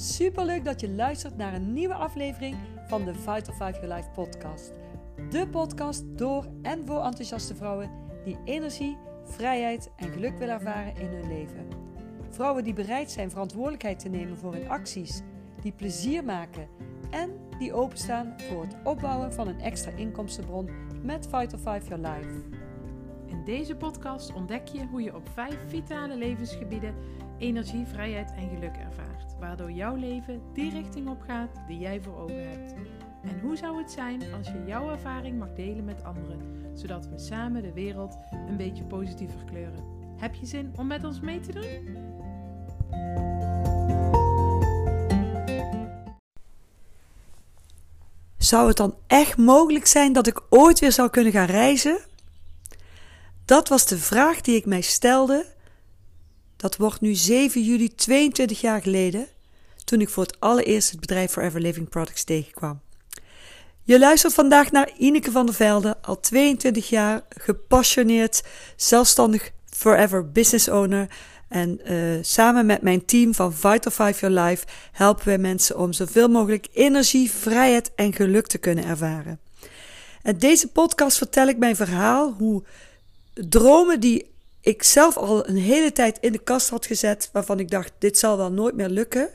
Super 0.00 0.44
leuk 0.44 0.64
dat 0.64 0.80
je 0.80 0.90
luistert 0.90 1.36
naar 1.36 1.54
een 1.54 1.72
nieuwe 1.72 1.94
aflevering 1.94 2.56
van 2.86 3.04
de 3.04 3.14
Vital 3.14 3.54
5 3.54 3.80
Your 3.80 3.94
Life 3.94 4.10
podcast. 4.10 4.72
De 5.30 5.48
podcast 5.48 6.04
door 6.18 6.46
en 6.62 6.86
voor 6.86 7.04
enthousiaste 7.04 7.54
vrouwen 7.54 7.90
die 8.24 8.38
energie, 8.44 8.96
vrijheid 9.24 9.90
en 9.96 10.08
geluk 10.08 10.38
willen 10.38 10.54
ervaren 10.54 10.96
in 10.96 11.06
hun 11.06 11.28
leven. 11.28 11.68
Vrouwen 12.30 12.64
die 12.64 12.72
bereid 12.72 13.10
zijn 13.10 13.30
verantwoordelijkheid 13.30 13.98
te 13.98 14.08
nemen 14.08 14.36
voor 14.36 14.52
hun 14.52 14.68
acties, 14.68 15.22
die 15.62 15.72
plezier 15.72 16.24
maken 16.24 16.68
en 17.10 17.30
die 17.58 17.72
openstaan 17.72 18.34
voor 18.36 18.62
het 18.62 18.76
opbouwen 18.84 19.32
van 19.32 19.48
een 19.48 19.60
extra 19.60 19.90
inkomstenbron 19.90 20.68
met 21.02 21.28
Vital 21.30 21.58
5 21.58 21.88
Your 21.88 22.08
Life. 22.08 22.42
In 23.26 23.44
deze 23.44 23.76
podcast 23.76 24.32
ontdek 24.32 24.68
je 24.68 24.86
hoe 24.86 25.02
je 25.02 25.14
op 25.14 25.28
vijf 25.28 25.58
vitale 25.68 26.16
levensgebieden 26.16 26.94
energie, 27.40 27.86
vrijheid 27.86 28.32
en 28.36 28.48
geluk 28.48 28.76
ervaart, 28.76 29.38
waardoor 29.38 29.70
jouw 29.70 29.94
leven 29.94 30.42
die 30.52 30.70
richting 30.70 31.08
op 31.08 31.20
gaat 31.20 31.60
die 31.66 31.78
jij 31.78 32.00
voor 32.00 32.16
ogen 32.16 32.48
hebt. 32.48 32.74
En 33.22 33.40
hoe 33.40 33.56
zou 33.56 33.78
het 33.78 33.90
zijn 33.90 34.22
als 34.34 34.46
je 34.46 34.64
jouw 34.66 34.90
ervaring 34.90 35.38
mag 35.38 35.52
delen 35.52 35.84
met 35.84 36.04
anderen, 36.04 36.40
zodat 36.74 37.06
we 37.06 37.18
samen 37.18 37.62
de 37.62 37.72
wereld 37.72 38.18
een 38.48 38.56
beetje 38.56 38.84
positiever 38.84 39.44
kleuren? 39.44 39.84
Heb 40.16 40.34
je 40.34 40.46
zin 40.46 40.72
om 40.76 40.86
met 40.86 41.04
ons 41.04 41.20
mee 41.20 41.40
te 41.40 41.52
doen? 41.52 41.96
Zou 48.38 48.68
het 48.68 48.76
dan 48.76 48.94
echt 49.06 49.36
mogelijk 49.36 49.86
zijn 49.86 50.12
dat 50.12 50.26
ik 50.26 50.42
ooit 50.48 50.78
weer 50.78 50.92
zou 50.92 51.10
kunnen 51.10 51.32
gaan 51.32 51.46
reizen? 51.46 51.98
Dat 53.44 53.68
was 53.68 53.86
de 53.86 53.98
vraag 53.98 54.40
die 54.40 54.56
ik 54.56 54.66
mij 54.66 54.80
stelde. 54.80 55.46
Dat 56.60 56.76
wordt 56.76 57.00
nu 57.00 57.14
7 57.14 57.62
juli 57.62 57.94
22 57.94 58.60
jaar 58.60 58.82
geleden, 58.82 59.26
toen 59.84 60.00
ik 60.00 60.08
voor 60.08 60.22
het 60.22 60.40
allereerst 60.40 60.90
het 60.90 61.00
bedrijf 61.00 61.32
Forever 61.32 61.60
Living 61.60 61.88
Products 61.88 62.24
tegenkwam. 62.24 62.80
Je 63.82 63.98
luistert 63.98 64.34
vandaag 64.34 64.70
naar 64.70 64.90
Ineke 64.98 65.30
van 65.30 65.46
der 65.46 65.54
Velde, 65.54 65.96
al 66.02 66.20
22 66.20 66.88
jaar 66.88 67.22
gepassioneerd, 67.28 68.42
zelfstandig 68.76 69.50
Forever 69.70 70.30
Business 70.30 70.68
Owner. 70.68 71.08
En 71.48 71.80
uh, 71.84 72.18
samen 72.22 72.66
met 72.66 72.82
mijn 72.82 73.04
team 73.04 73.34
van 73.34 73.52
Vital 73.52 73.92
5 73.92 74.20
Your 74.20 74.40
Life 74.40 74.66
helpen 74.92 75.26
wij 75.26 75.38
mensen 75.38 75.78
om 75.78 75.92
zoveel 75.92 76.28
mogelijk 76.28 76.66
energie, 76.72 77.30
vrijheid 77.30 77.90
en 77.94 78.12
geluk 78.12 78.46
te 78.46 78.58
kunnen 78.58 78.84
ervaren. 78.84 79.40
En 80.22 80.38
deze 80.38 80.68
podcast 80.68 81.16
vertel 81.16 81.48
ik 81.48 81.58
mijn 81.58 81.76
verhaal 81.76 82.34
hoe 82.38 82.62
dromen 83.32 84.00
die 84.00 84.29
ik 84.60 84.82
zelf 84.82 85.16
al 85.16 85.48
een 85.48 85.56
hele 85.56 85.92
tijd 85.92 86.18
in 86.20 86.32
de 86.32 86.42
kast 86.42 86.68
had 86.68 86.86
gezet, 86.86 87.28
waarvan 87.32 87.58
ik 87.58 87.70
dacht: 87.70 87.92
dit 87.98 88.18
zal 88.18 88.36
wel 88.36 88.52
nooit 88.52 88.74
meer 88.74 88.88
lukken, 88.88 89.28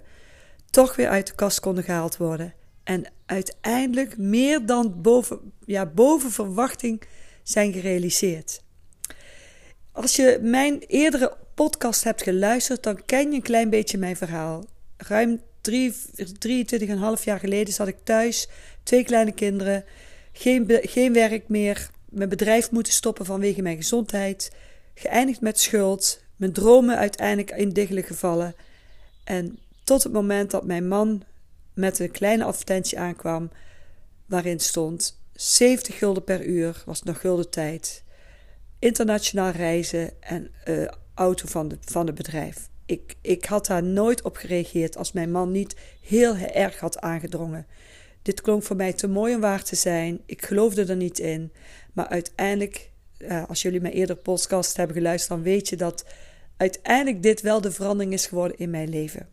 toch 0.69 0.95
weer 0.95 1.09
uit 1.09 1.27
de 1.27 1.35
kast 1.35 1.59
konden 1.59 1.83
gehaald 1.83 2.17
worden. 2.17 2.53
En 2.83 3.05
uiteindelijk 3.25 4.17
meer 4.17 4.65
dan 4.65 5.01
boven, 5.01 5.39
ja, 5.65 5.85
boven 5.85 6.31
verwachting 6.31 7.01
zijn 7.43 7.73
gerealiseerd. 7.73 8.61
Als 9.91 10.15
je 10.15 10.39
mijn 10.41 10.79
eerdere 10.87 11.37
podcast 11.55 12.03
hebt 12.03 12.23
geluisterd, 12.23 12.83
dan 12.83 13.05
ken 13.05 13.29
je 13.29 13.35
een 13.35 13.41
klein 13.41 13.69
beetje 13.69 13.97
mijn 13.97 14.17
verhaal. 14.17 14.65
Ruim 14.97 15.41
23,5 15.71 17.23
jaar 17.23 17.39
geleden 17.39 17.73
zat 17.73 17.87
ik 17.87 17.97
thuis, 18.03 18.49
twee 18.83 19.03
kleine 19.03 19.31
kinderen, 19.31 19.85
geen, 20.31 20.79
geen 20.81 21.13
werk 21.13 21.47
meer, 21.47 21.89
mijn 22.09 22.29
bedrijf 22.29 22.71
moeten 22.71 22.93
stoppen 22.93 23.25
vanwege 23.25 23.61
mijn 23.61 23.77
gezondheid, 23.77 24.51
geëindigd 24.95 25.41
met 25.41 25.59
schuld, 25.59 26.23
mijn 26.35 26.53
dromen 26.53 26.97
uiteindelijk 26.97 27.51
in 27.51 27.69
diggelen 27.69 28.03
gevallen. 28.03 28.55
En 29.23 29.59
tot 29.83 30.03
het 30.03 30.13
moment 30.13 30.51
dat 30.51 30.65
mijn 30.65 30.87
man 30.87 31.23
met 31.73 31.99
een 31.99 32.11
kleine 32.11 32.43
advertentie 32.43 32.99
aankwam, 32.99 33.51
waarin 34.25 34.59
stond 34.59 35.19
70 35.33 35.97
gulden 35.97 36.23
per 36.23 36.45
uur, 36.45 36.83
was 36.85 37.03
nog 37.03 37.19
gulden 37.19 37.49
tijd, 37.49 38.03
internationaal 38.79 39.51
reizen 39.51 40.21
en 40.21 40.51
uh, 40.67 40.87
auto 41.13 41.47
van, 41.47 41.67
de, 41.67 41.77
van 41.81 42.05
het 42.05 42.15
bedrijf. 42.15 42.69
Ik, 42.85 43.15
ik 43.21 43.45
had 43.45 43.65
daar 43.65 43.83
nooit 43.83 44.21
op 44.21 44.35
gereageerd 44.35 44.97
als 44.97 45.11
mijn 45.11 45.31
man 45.31 45.51
niet 45.51 45.75
heel 46.01 46.35
erg 46.35 46.79
had 46.79 46.99
aangedrongen. 46.99 47.67
Dit 48.21 48.41
klonk 48.41 48.63
voor 48.63 48.75
mij 48.75 48.93
te 48.93 49.07
mooi 49.07 49.35
om 49.35 49.41
waar 49.41 49.63
te 49.63 49.75
zijn. 49.75 50.21
Ik 50.25 50.45
geloofde 50.45 50.85
er 50.85 50.95
niet 50.95 51.19
in. 51.19 51.51
Maar 51.93 52.07
uiteindelijk, 52.07 52.91
uh, 53.17 53.43
als 53.47 53.61
jullie 53.61 53.81
mijn 53.81 53.93
eerder 53.93 54.15
podcast 54.15 54.77
hebben 54.77 54.95
geluisterd, 54.95 55.29
dan 55.29 55.43
weet 55.43 55.69
je 55.69 55.75
dat 55.75 56.05
uiteindelijk 56.57 57.23
dit 57.23 57.41
wel 57.41 57.61
de 57.61 57.71
verandering 57.71 58.13
is 58.13 58.25
geworden 58.25 58.57
in 58.57 58.69
mijn 58.69 58.89
leven. 58.89 59.27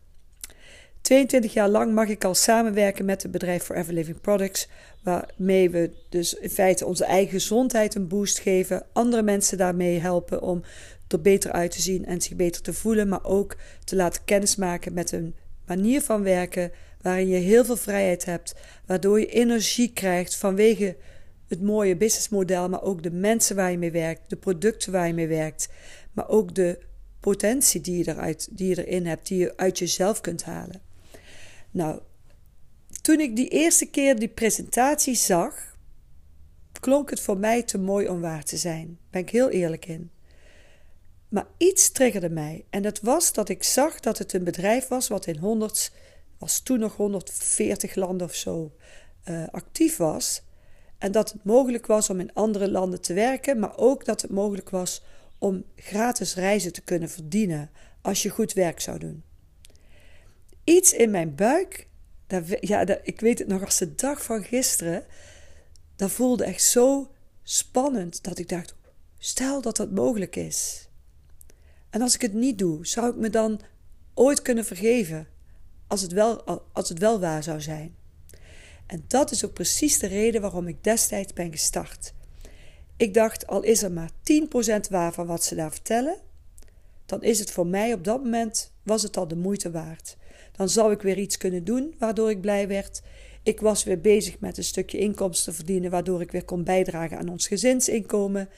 22 1.01 1.53
jaar 1.53 1.69
lang 1.69 1.93
mag 1.93 2.07
ik 2.07 2.23
al 2.23 2.35
samenwerken 2.35 3.05
met 3.05 3.21
het 3.21 3.31
bedrijf 3.31 3.63
Forever 3.63 3.93
Living 3.93 4.21
Products, 4.21 4.67
waarmee 5.03 5.69
we 5.69 5.91
dus 6.09 6.33
in 6.33 6.49
feite 6.49 6.85
onze 6.85 7.05
eigen 7.05 7.31
gezondheid 7.31 7.95
een 7.95 8.07
boost 8.07 8.39
geven, 8.39 8.85
andere 8.93 9.21
mensen 9.21 9.57
daarmee 9.57 9.99
helpen 9.99 10.41
om 10.41 10.63
er 11.07 11.21
beter 11.21 11.51
uit 11.51 11.71
te 11.71 11.81
zien 11.81 12.05
en 12.05 12.21
zich 12.21 12.35
beter 12.35 12.61
te 12.61 12.73
voelen, 12.73 13.07
maar 13.07 13.25
ook 13.25 13.55
te 13.83 13.95
laten 13.95 14.23
kennismaken 14.25 14.93
met 14.93 15.11
een 15.11 15.35
manier 15.65 16.01
van 16.01 16.23
werken 16.23 16.71
waarin 17.01 17.27
je 17.27 17.37
heel 17.37 17.65
veel 17.65 17.77
vrijheid 17.77 18.25
hebt, 18.25 18.55
waardoor 18.85 19.19
je 19.19 19.25
energie 19.25 19.93
krijgt 19.93 20.35
vanwege 20.35 20.95
het 21.53 21.61
mooie 21.61 21.97
businessmodel, 21.97 22.69
maar 22.69 22.81
ook 22.81 23.03
de 23.03 23.11
mensen 23.11 23.55
waar 23.55 23.71
je 23.71 23.77
mee 23.77 23.91
werkt, 23.91 24.29
de 24.29 24.35
producten 24.35 24.91
waar 24.91 25.07
je 25.07 25.13
mee 25.13 25.27
werkt, 25.27 25.69
maar 26.11 26.29
ook 26.29 26.55
de 26.55 26.79
potentie 27.19 27.81
die 27.81 27.97
je, 27.97 28.07
eruit, 28.07 28.47
die 28.51 28.67
je 28.67 28.85
erin 28.85 29.05
hebt, 29.05 29.27
die 29.27 29.37
je 29.37 29.57
uit 29.57 29.79
jezelf 29.79 30.21
kunt 30.21 30.43
halen. 30.43 30.81
Nou, 31.71 32.01
toen 33.01 33.19
ik 33.19 33.35
die 33.35 33.47
eerste 33.47 33.85
keer 33.85 34.19
die 34.19 34.27
presentatie 34.27 35.15
zag, 35.15 35.75
klonk 36.79 37.09
het 37.09 37.19
voor 37.19 37.37
mij 37.37 37.63
te 37.63 37.77
mooi 37.77 38.07
om 38.07 38.21
waar 38.21 38.43
te 38.43 38.57
zijn. 38.57 38.85
Daar 38.85 39.07
ben 39.09 39.21
ik 39.21 39.29
heel 39.29 39.49
eerlijk 39.49 39.85
in. 39.85 40.11
Maar 41.29 41.47
iets 41.57 41.91
triggerde 41.91 42.29
mij. 42.29 42.65
En 42.69 42.81
dat 42.81 42.99
was 42.99 43.33
dat 43.33 43.49
ik 43.49 43.63
zag 43.63 43.99
dat 43.99 44.17
het 44.17 44.33
een 44.33 44.43
bedrijf 44.43 44.87
was 44.87 45.07
wat 45.07 45.25
in 45.25 45.37
100, 45.37 45.91
was 46.37 46.59
toen 46.59 46.79
nog 46.79 46.95
140 46.95 47.95
landen 47.95 48.27
of 48.27 48.35
zo, 48.35 48.71
uh, 49.25 49.47
actief 49.51 49.97
was. 49.97 50.41
En 51.03 51.11
dat 51.11 51.31
het 51.31 51.43
mogelijk 51.43 51.85
was 51.85 52.09
om 52.09 52.19
in 52.19 52.33
andere 52.33 52.71
landen 52.71 53.01
te 53.01 53.13
werken, 53.13 53.59
maar 53.59 53.77
ook 53.77 54.05
dat 54.05 54.21
het 54.21 54.31
mogelijk 54.31 54.69
was 54.69 55.03
om 55.37 55.65
gratis 55.75 56.35
reizen 56.35 56.73
te 56.73 56.81
kunnen 56.81 57.09
verdienen 57.09 57.69
als 58.01 58.23
je 58.23 58.29
goed 58.29 58.53
werk 58.53 58.79
zou 58.79 58.99
doen. 58.99 59.23
Iets 60.63 60.93
in 60.93 61.11
mijn 61.11 61.35
buik, 61.35 61.87
ja, 62.59 62.87
ik 63.03 63.19
weet 63.19 63.39
het 63.39 63.47
nog 63.47 63.65
als 63.65 63.77
de 63.77 63.95
dag 63.95 64.23
van 64.23 64.43
gisteren, 64.43 65.05
dat 65.95 66.11
voelde 66.11 66.43
echt 66.43 66.63
zo 66.63 67.11
spannend 67.43 68.23
dat 68.23 68.37
ik 68.39 68.49
dacht: 68.49 68.75
stel 69.17 69.61
dat 69.61 69.75
dat 69.75 69.91
mogelijk 69.91 70.35
is. 70.35 70.89
En 71.89 72.01
als 72.01 72.15
ik 72.15 72.21
het 72.21 72.33
niet 72.33 72.57
doe, 72.57 72.87
zou 72.87 73.09
ik 73.09 73.15
me 73.15 73.29
dan 73.29 73.61
ooit 74.13 74.41
kunnen 74.41 74.65
vergeven 74.65 75.27
als 75.87 76.01
het 76.01 76.11
wel, 76.11 76.43
als 76.73 76.89
het 76.89 76.99
wel 76.99 77.19
waar 77.19 77.43
zou 77.43 77.61
zijn? 77.61 77.95
En 78.85 79.03
dat 79.07 79.31
is 79.31 79.45
ook 79.45 79.53
precies 79.53 79.99
de 79.99 80.07
reden 80.07 80.41
waarom 80.41 80.67
ik 80.67 80.83
destijds 80.83 81.33
ben 81.33 81.51
gestart. 81.51 82.13
Ik 82.97 83.13
dacht, 83.13 83.47
al 83.47 83.63
is 83.63 83.83
er 83.83 83.91
maar 83.91 84.11
10% 84.87 84.89
waar 84.89 85.13
van 85.13 85.27
wat 85.27 85.43
ze 85.43 85.55
daar 85.55 85.71
vertellen, 85.71 86.17
dan 87.05 87.23
is 87.23 87.39
het 87.39 87.51
voor 87.51 87.67
mij 87.67 87.93
op 87.93 88.03
dat 88.03 88.23
moment, 88.23 88.71
was 88.83 89.03
het 89.03 89.17
al 89.17 89.27
de 89.27 89.35
moeite 89.35 89.71
waard. 89.71 90.17
Dan 90.51 90.69
zou 90.69 90.91
ik 90.91 91.01
weer 91.01 91.17
iets 91.17 91.37
kunnen 91.37 91.63
doen 91.63 91.95
waardoor 91.99 92.29
ik 92.29 92.41
blij 92.41 92.67
werd. 92.67 93.01
Ik 93.43 93.59
was 93.59 93.83
weer 93.83 94.01
bezig 94.01 94.39
met 94.39 94.57
een 94.57 94.63
stukje 94.63 94.97
inkomsten 94.97 95.53
verdienen, 95.53 95.91
waardoor 95.91 96.21
ik 96.21 96.31
weer 96.31 96.45
kon 96.45 96.63
bijdragen 96.63 97.17
aan 97.17 97.29
ons 97.29 97.47
gezinsinkomen. 97.47 98.49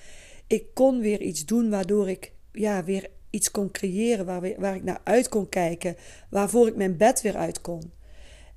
Ik 0.48 0.66
kon 0.74 1.00
weer 1.00 1.22
iets 1.22 1.46
doen 1.46 1.70
waardoor 1.70 2.10
ik 2.10 2.32
ja, 2.52 2.84
weer 2.84 3.10
iets 3.30 3.52
kon 3.52 3.72
creëren 3.72 4.26
waar, 4.26 4.60
waar 4.60 4.76
ik 4.76 4.84
naar 4.84 5.02
uit 5.04 5.30
kon 5.30 5.50
kijken, 5.50 5.96
waarvoor 6.30 6.68
ik 6.68 6.76
mijn 6.76 6.98
bed 6.98 7.22
weer 7.22 7.36
uit 7.36 7.62
kon. 7.62 7.92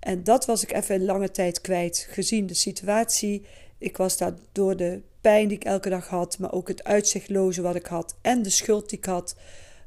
En 0.00 0.24
dat 0.24 0.46
was 0.46 0.62
ik 0.62 0.72
even 0.72 1.04
lange 1.04 1.30
tijd 1.30 1.60
kwijt, 1.60 2.06
gezien 2.10 2.46
de 2.46 2.54
situatie. 2.54 3.46
Ik 3.78 3.96
was 3.96 4.16
daar 4.16 4.34
door 4.52 4.76
de 4.76 5.00
pijn 5.20 5.48
die 5.48 5.56
ik 5.56 5.64
elke 5.64 5.88
dag 5.88 6.08
had, 6.08 6.38
maar 6.38 6.52
ook 6.52 6.68
het 6.68 6.84
uitzichtloze 6.84 7.62
wat 7.62 7.74
ik 7.74 7.86
had 7.86 8.16
en 8.20 8.42
de 8.42 8.50
schuld 8.50 8.88
die 8.88 8.98
ik 8.98 9.04
had, 9.04 9.36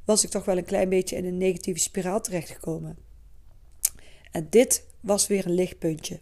was 0.05 0.23
ik 0.23 0.29
toch 0.29 0.45
wel 0.45 0.57
een 0.57 0.65
klein 0.65 0.89
beetje 0.89 1.15
in 1.15 1.25
een 1.25 1.37
negatieve 1.37 1.79
spiraal 1.79 2.21
terechtgekomen. 2.21 2.97
En 4.31 4.47
dit 4.49 4.83
was 4.99 5.27
weer 5.27 5.45
een 5.45 5.53
lichtpuntje. 5.53 6.19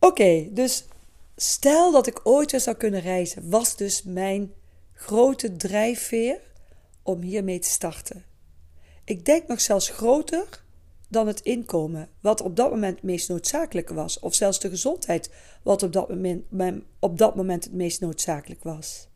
Oké, 0.00 0.48
dus 0.52 0.84
stel 1.36 1.92
dat 1.92 2.06
ik 2.06 2.20
ooit 2.22 2.50
weer 2.50 2.60
zou 2.60 2.76
kunnen 2.76 3.00
reizen, 3.00 3.50
was 3.50 3.76
dus 3.76 4.02
mijn 4.02 4.52
grote 4.92 5.56
drijfveer 5.56 6.40
om 7.02 7.20
hiermee 7.20 7.58
te 7.58 7.68
starten. 7.68 8.24
Ik 9.04 9.24
denk 9.24 9.46
nog 9.46 9.60
zelfs 9.60 9.88
groter 9.88 10.64
dan 11.08 11.26
het 11.26 11.40
inkomen, 11.40 12.08
wat 12.20 12.40
op 12.40 12.56
dat 12.56 12.70
moment 12.70 12.94
het 12.94 13.04
meest 13.04 13.28
noodzakelijk 13.28 13.88
was, 13.88 14.18
of 14.18 14.34
zelfs 14.34 14.60
de 14.60 14.68
gezondheid, 14.68 15.30
wat 15.62 15.82
op 15.82 15.92
dat 15.92 16.08
moment, 16.08 16.84
op 16.98 17.18
dat 17.18 17.36
moment 17.36 17.64
het 17.64 17.72
meest 17.72 18.00
noodzakelijk 18.00 18.62
was. 18.62 19.08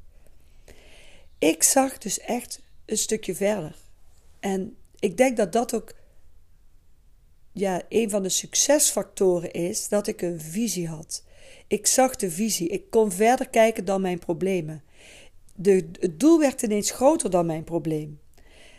Ik 1.38 1.62
zag 1.62 1.98
dus 1.98 2.20
echt 2.20 2.62
een 2.86 2.98
stukje 2.98 3.34
verder. 3.34 3.76
En 4.40 4.76
ik 4.98 5.16
denk 5.16 5.36
dat 5.36 5.52
dat 5.52 5.74
ook 5.74 5.94
ja, 7.52 7.82
een 7.88 8.10
van 8.10 8.22
de 8.22 8.28
succesfactoren 8.28 9.52
is 9.52 9.88
dat 9.88 10.06
ik 10.06 10.22
een 10.22 10.40
visie 10.40 10.88
had. 10.88 11.24
Ik 11.66 11.86
zag 11.86 12.16
de 12.16 12.30
visie. 12.30 12.68
Ik 12.68 12.90
kon 12.90 13.12
verder 13.12 13.48
kijken 13.48 13.84
dan 13.84 14.00
mijn 14.00 14.18
problemen. 14.18 14.82
De, 15.54 15.88
het 15.98 16.20
doel 16.20 16.38
werd 16.38 16.62
ineens 16.62 16.90
groter 16.90 17.30
dan 17.30 17.46
mijn 17.46 17.64
probleem. 17.64 18.20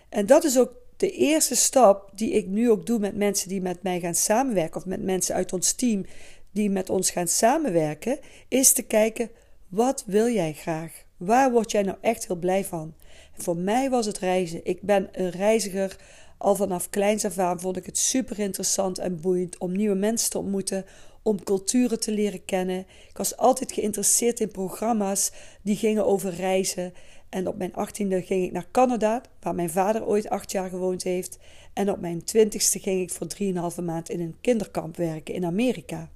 En 0.10 0.26
dat 0.26 0.44
is 0.44 0.60
ook 0.60 0.81
de 1.02 1.12
eerste 1.12 1.56
stap 1.56 2.12
die 2.16 2.32
ik 2.32 2.48
nu 2.48 2.72
ook 2.72 2.86
doe 2.86 3.00
met 3.00 3.16
mensen 3.16 3.50
die 3.50 3.62
met 3.62 3.84
mij 3.84 4.00
gaan 4.00 4.16
samenwerken, 4.16 4.76
of 4.76 4.86
met 4.86 5.04
mensen 5.04 5.36
uit 5.36 5.54
ons 5.54 5.74
team 5.74 6.06
die 6.52 6.70
met 6.70 6.90
ons 6.90 7.12
gaan 7.12 7.28
samenwerken, 7.28 8.20
is 8.48 8.74
te 8.74 8.82
kijken: 8.82 9.30
wat 9.68 10.04
wil 10.06 10.28
jij 10.28 10.54
graag? 10.54 11.04
Waar 11.18 11.52
word 11.52 11.72
jij 11.72 11.82
nou 11.82 11.98
echt 12.02 12.28
heel 12.28 12.36
blij 12.36 12.66
van? 12.66 12.94
Voor 13.34 13.58
mij 13.58 13.90
was 13.90 14.06
het 14.06 14.18
reizen. 14.18 14.60
Ik 14.64 14.82
ben 14.82 15.10
een 15.12 15.30
reiziger. 15.30 15.98
Al 16.38 16.56
vanaf 16.56 16.90
kleins 16.90 17.26
af 17.26 17.38
aan 17.38 17.60
vond 17.60 17.78
ik 17.78 17.86
het 17.86 17.98
super 17.98 18.40
interessant 18.40 18.98
en 18.98 19.22
boeiend 19.22 19.58
om 19.58 19.76
nieuwe 19.76 19.96
mensen 19.96 20.30
te 20.30 20.38
ontmoeten, 20.38 20.86
om 21.22 21.44
culturen 21.44 22.00
te 22.00 22.12
leren 22.12 22.46
kennen. 22.46 22.80
Ik 23.10 23.18
was 23.18 23.38
altijd 23.38 23.72
geïnteresseerd 23.72 24.40
in 24.40 24.52
programma's 24.52 25.32
die 25.62 25.76
gingen 25.76 26.06
over 26.06 26.34
reizen. 26.34 26.94
En 27.32 27.48
op 27.48 27.58
mijn 27.58 27.74
achttiende 27.74 28.22
ging 28.22 28.44
ik 28.44 28.52
naar 28.52 28.68
Canada, 28.72 29.22
waar 29.40 29.56
mijn 29.56 29.70
vader 29.70 30.06
ooit 30.06 30.30
acht 30.30 30.52
jaar 30.52 30.70
gewoond 30.70 31.04
heeft. 31.04 31.38
En 31.74 31.92
op 31.92 32.00
mijn 32.00 32.24
twintigste 32.24 32.80
ging 32.80 33.02
ik 33.02 33.10
voor 33.10 33.28
drieënhalve 33.28 33.82
maand 33.82 34.10
in 34.10 34.20
een 34.20 34.36
kinderkamp 34.42 34.98
werken 34.98 35.34
in 35.34 35.46
Amerika. 35.46 36.10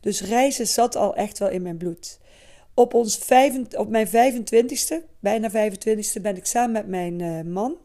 Dus 0.00 0.22
reizen 0.22 0.66
zat 0.66 0.96
al 0.96 1.14
echt 1.14 1.38
wel 1.38 1.48
in 1.48 1.62
mijn 1.62 1.76
bloed. 1.76 2.18
Op, 2.74 2.94
ons 2.94 3.26
op 3.76 3.88
mijn 3.88 4.06
25ste, 4.06 4.94
bijna 5.20 5.50
25ste, 5.50 6.20
ben 6.22 6.36
ik 6.36 6.46
samen 6.46 6.72
met 6.72 6.86
mijn 6.86 7.18
uh, 7.18 7.52
man, 7.52 7.76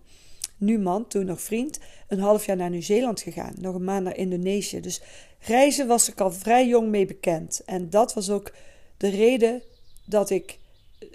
nu 0.57 0.79
man, 0.79 1.07
toen 1.07 1.25
nog 1.25 1.41
vriend, 1.41 1.79
een 2.07 2.19
half 2.19 2.45
jaar 2.45 2.55
naar 2.55 2.69
Nieuw-Zeeland 2.69 3.21
gegaan. 3.21 3.53
Nog 3.57 3.75
een 3.75 3.83
maand 3.83 4.03
naar 4.03 4.17
Indonesië. 4.17 4.79
Dus 4.79 5.01
reizen 5.39 5.87
was 5.87 6.09
ik 6.09 6.21
al 6.21 6.31
vrij 6.31 6.67
jong 6.67 6.89
mee 6.89 7.05
bekend. 7.05 7.61
En 7.65 7.89
dat 7.89 8.13
was 8.13 8.29
ook 8.29 8.51
de 8.97 9.09
reden 9.09 9.61
dat 10.05 10.29
ik, 10.29 10.59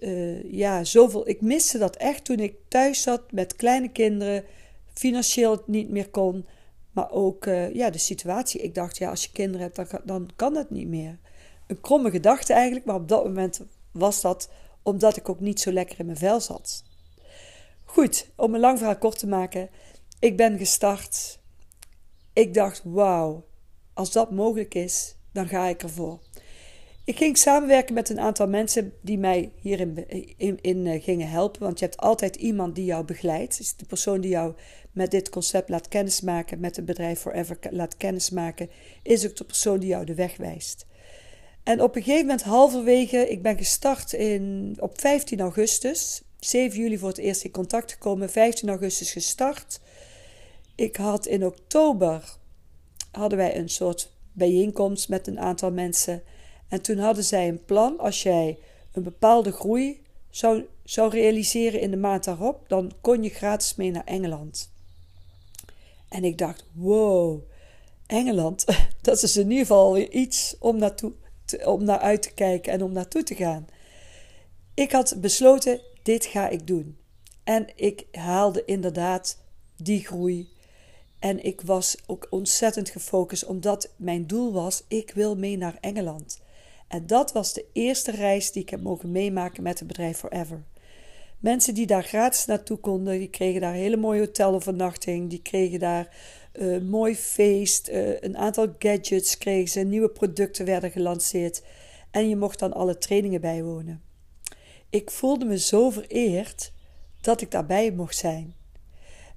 uh, 0.00 0.52
ja, 0.52 0.84
zoveel. 0.84 1.28
Ik 1.28 1.40
miste 1.40 1.78
dat 1.78 1.96
echt 1.96 2.24
toen 2.24 2.38
ik 2.38 2.54
thuis 2.68 3.02
zat 3.02 3.32
met 3.32 3.56
kleine 3.56 3.88
kinderen, 3.88 4.44
financieel 4.92 5.62
niet 5.66 5.88
meer 5.90 6.08
kon. 6.08 6.46
Maar 6.92 7.10
ook 7.10 7.46
uh, 7.46 7.74
ja, 7.74 7.90
de 7.90 7.98
situatie. 7.98 8.60
Ik 8.60 8.74
dacht, 8.74 8.98
ja, 8.98 9.10
als 9.10 9.24
je 9.24 9.32
kinderen 9.32 9.60
hebt, 9.60 9.90
dan, 9.90 10.00
dan 10.04 10.30
kan 10.36 10.56
het 10.56 10.70
niet 10.70 10.88
meer. 10.88 11.18
Een 11.66 11.80
kromme 11.80 12.10
gedachte 12.10 12.52
eigenlijk, 12.52 12.86
maar 12.86 12.94
op 12.94 13.08
dat 13.08 13.24
moment 13.24 13.60
was 13.92 14.20
dat 14.20 14.50
omdat 14.82 15.16
ik 15.16 15.28
ook 15.28 15.40
niet 15.40 15.60
zo 15.60 15.72
lekker 15.72 16.00
in 16.00 16.06
mijn 16.06 16.18
vel 16.18 16.40
zat. 16.40 16.84
Goed, 17.84 18.30
om 18.36 18.54
een 18.54 18.60
lang 18.60 18.78
verhaal 18.78 18.98
kort 18.98 19.18
te 19.18 19.26
maken. 19.26 19.70
Ik 20.18 20.36
ben 20.36 20.58
gestart. 20.58 21.38
Ik 22.32 22.54
dacht, 22.54 22.82
wauw, 22.84 23.44
als 23.94 24.12
dat 24.12 24.30
mogelijk 24.30 24.74
is, 24.74 25.16
dan 25.32 25.48
ga 25.48 25.66
ik 25.66 25.82
ervoor. 25.82 26.18
Ik 27.04 27.16
ging 27.16 27.38
samenwerken 27.38 27.94
met 27.94 28.08
een 28.08 28.20
aantal 28.20 28.48
mensen 28.48 28.92
die 29.00 29.18
mij 29.18 29.52
hierin 29.56 30.08
in, 30.36 30.58
in, 30.60 30.86
eh, 30.86 31.02
gingen 31.02 31.28
helpen. 31.28 31.60
Want 31.60 31.78
je 31.78 31.84
hebt 31.84 31.96
altijd 31.96 32.36
iemand 32.36 32.74
die 32.74 32.84
jou 32.84 33.04
begeleidt. 33.04 33.78
De 33.78 33.84
persoon 33.84 34.20
die 34.20 34.30
jou 34.30 34.54
met 34.92 35.10
dit 35.10 35.28
concept 35.28 35.68
laat 35.68 35.88
kennismaken, 35.88 36.60
met 36.60 36.76
het 36.76 36.84
bedrijf 36.84 37.20
Forever 37.20 37.58
laat 37.70 37.96
kennismaken, 37.96 38.70
is 39.02 39.26
ook 39.26 39.36
de 39.36 39.44
persoon 39.44 39.78
die 39.78 39.88
jou 39.88 40.04
de 40.04 40.14
weg 40.14 40.36
wijst. 40.36 40.86
En 41.62 41.82
op 41.82 41.96
een 41.96 42.02
gegeven 42.02 42.26
moment, 42.26 42.42
halverwege, 42.42 43.28
ik 43.28 43.42
ben 43.42 43.56
gestart 43.56 44.12
in, 44.12 44.76
op 44.78 45.00
15 45.00 45.40
augustus. 45.40 46.22
7 46.38 46.80
juli 46.80 46.98
voor 46.98 47.08
het 47.08 47.18
eerst 47.18 47.44
in 47.44 47.50
contact 47.50 47.92
gekomen, 47.92 48.30
15 48.30 48.68
augustus 48.68 49.12
gestart. 49.12 49.80
Ik 50.74 50.96
had 50.96 51.26
in 51.26 51.46
oktober 51.46 52.36
hadden 53.10 53.38
wij 53.38 53.56
een 53.56 53.68
soort 53.68 54.12
bijeenkomst 54.32 55.08
met 55.08 55.26
een 55.26 55.40
aantal 55.40 55.70
mensen. 55.70 56.22
En 56.70 56.82
toen 56.82 56.98
hadden 56.98 57.24
zij 57.24 57.48
een 57.48 57.64
plan, 57.64 57.98
als 57.98 58.22
jij 58.22 58.58
een 58.92 59.02
bepaalde 59.02 59.52
groei 59.52 60.02
zou, 60.30 60.64
zou 60.84 61.10
realiseren 61.10 61.80
in 61.80 61.90
de 61.90 61.96
maand 61.96 62.24
daarop, 62.24 62.68
dan 62.68 62.92
kon 63.00 63.22
je 63.22 63.28
gratis 63.28 63.74
mee 63.74 63.90
naar 63.90 64.04
Engeland. 64.04 64.70
En 66.08 66.24
ik 66.24 66.38
dacht, 66.38 66.64
wow, 66.72 67.40
Engeland, 68.06 68.64
dat 69.02 69.22
is 69.22 69.36
in 69.36 69.50
ieder 69.50 69.66
geval 69.66 69.98
iets 69.98 70.56
om, 70.58 70.78
naartoe, 70.78 71.12
om 71.64 71.84
naar 71.84 71.98
uit 71.98 72.22
te 72.22 72.32
kijken 72.32 72.72
en 72.72 72.82
om 72.82 72.92
naartoe 72.92 73.22
te 73.22 73.34
gaan. 73.34 73.66
Ik 74.74 74.92
had 74.92 75.16
besloten, 75.20 75.80
dit 76.02 76.24
ga 76.24 76.48
ik 76.48 76.66
doen. 76.66 76.98
En 77.44 77.66
ik 77.74 78.06
haalde 78.12 78.64
inderdaad 78.64 79.38
die 79.76 80.04
groei 80.04 80.48
en 81.20 81.44
ik 81.44 81.60
was 81.60 81.96
ook 82.06 82.26
ontzettend 82.30 82.88
gefocust, 82.88 83.44
omdat 83.44 83.90
mijn 83.96 84.26
doel 84.26 84.52
was: 84.52 84.82
ik 84.88 85.10
wil 85.14 85.36
mee 85.36 85.56
naar 85.56 85.78
Engeland. 85.80 86.39
En 86.90 87.06
dat 87.06 87.32
was 87.32 87.52
de 87.52 87.64
eerste 87.72 88.10
reis 88.10 88.52
die 88.52 88.62
ik 88.62 88.70
heb 88.70 88.80
mogen 88.80 89.10
meemaken 89.10 89.62
met 89.62 89.78
het 89.78 89.88
bedrijf 89.88 90.18
Forever. 90.18 90.64
Mensen 91.38 91.74
die 91.74 91.86
daar 91.86 92.02
gratis 92.02 92.44
naartoe 92.44 92.76
konden, 92.76 93.18
die 93.18 93.30
kregen 93.30 93.60
daar 93.60 93.72
een 93.72 93.80
hele 93.80 93.96
mooie 93.96 94.20
hotelovernachting, 94.20 95.30
die 95.30 95.42
kregen 95.42 95.78
daar 95.78 96.16
een 96.52 96.82
uh, 96.82 96.90
mooi 96.90 97.16
feest, 97.16 97.88
uh, 97.88 98.20
een 98.20 98.36
aantal 98.36 98.74
gadgets 98.78 99.38
kregen 99.38 99.68
ze, 99.68 99.80
nieuwe 99.80 100.08
producten 100.08 100.64
werden 100.64 100.90
gelanceerd 100.90 101.62
en 102.10 102.28
je 102.28 102.36
mocht 102.36 102.58
dan 102.58 102.72
alle 102.72 102.98
trainingen 102.98 103.40
bijwonen. 103.40 104.02
Ik 104.90 105.10
voelde 105.10 105.44
me 105.44 105.58
zo 105.58 105.90
vereerd 105.90 106.72
dat 107.20 107.40
ik 107.40 107.50
daarbij 107.50 107.92
mocht 107.92 108.16
zijn. 108.16 108.54